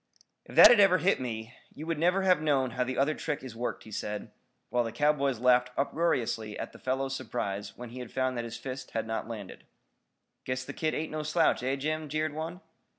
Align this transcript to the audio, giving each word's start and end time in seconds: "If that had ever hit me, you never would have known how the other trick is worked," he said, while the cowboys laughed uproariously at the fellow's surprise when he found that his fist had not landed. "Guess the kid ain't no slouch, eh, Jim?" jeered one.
"If 0.45 0.55
that 0.55 0.71
had 0.71 0.79
ever 0.79 0.97
hit 0.97 1.21
me, 1.21 1.53
you 1.75 1.85
never 1.93 2.21
would 2.21 2.25
have 2.25 2.41
known 2.41 2.71
how 2.71 2.83
the 2.83 2.97
other 2.97 3.13
trick 3.13 3.43
is 3.43 3.55
worked," 3.55 3.83
he 3.83 3.91
said, 3.91 4.31
while 4.69 4.83
the 4.83 4.91
cowboys 4.91 5.37
laughed 5.39 5.69
uproariously 5.77 6.57
at 6.57 6.71
the 6.71 6.79
fellow's 6.79 7.15
surprise 7.15 7.77
when 7.77 7.89
he 7.91 8.03
found 8.07 8.35
that 8.35 8.43
his 8.43 8.57
fist 8.57 8.89
had 8.97 9.05
not 9.05 9.27
landed. 9.27 9.63
"Guess 10.43 10.65
the 10.65 10.73
kid 10.73 10.95
ain't 10.95 11.11
no 11.11 11.21
slouch, 11.21 11.61
eh, 11.61 11.75
Jim?" 11.75 12.09
jeered 12.09 12.33
one. 12.33 12.61